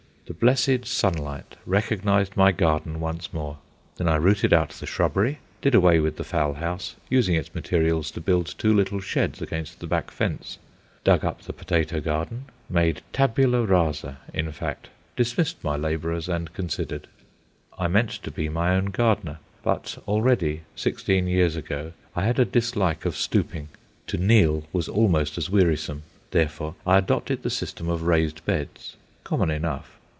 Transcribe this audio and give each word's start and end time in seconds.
The 0.27 0.35
blessed 0.39 0.85
sunlight 0.85 1.57
recognized 1.65 2.37
my 2.37 2.53
garden 2.53 3.01
once 3.01 3.33
more. 3.33 3.57
Then 3.97 4.07
I 4.07 4.15
rooted 4.15 4.53
out 4.53 4.69
the 4.69 4.85
shrubbery; 4.85 5.39
did 5.61 5.75
away 5.75 5.99
with 5.99 6.15
the 6.15 6.23
fowl 6.23 6.53
house, 6.53 6.95
using 7.09 7.35
its 7.35 7.53
materials 7.53 8.11
to 8.11 8.21
build 8.21 8.55
two 8.57 8.73
little 8.73 9.01
sheds 9.01 9.41
against 9.41 9.79
the 9.81 9.87
back 9.87 10.09
fence; 10.09 10.57
dug 11.03 11.25
up 11.25 11.41
the 11.41 11.51
potato 11.51 11.99
garden 11.99 12.45
made 12.69 13.01
tabula 13.11 13.65
rasa, 13.65 14.19
in 14.33 14.49
fact; 14.53 14.87
dismissed 15.17 15.61
my 15.65 15.75
labourers, 15.75 16.29
and 16.29 16.53
considered. 16.53 17.09
I 17.77 17.89
meant 17.89 18.11
to 18.23 18.31
be 18.31 18.47
my 18.47 18.73
own 18.73 18.85
gardener. 18.85 19.39
But 19.63 19.97
already, 20.07 20.61
sixteen 20.77 21.27
years 21.27 21.57
ago, 21.57 21.91
I 22.15 22.23
had 22.23 22.39
a 22.39 22.45
dislike 22.45 23.03
of 23.03 23.17
stooping. 23.17 23.67
To 24.07 24.15
kneel 24.17 24.63
was 24.71 24.87
almost 24.87 25.37
as 25.37 25.49
wearisome. 25.49 26.03
Therefore 26.29 26.75
I 26.87 26.97
adopted 26.99 27.43
the 27.43 27.49
system 27.49 27.89
of 27.89 28.03
raised 28.03 28.45
beds 28.45 28.95
common 29.25 29.49
enough. 29.51 29.97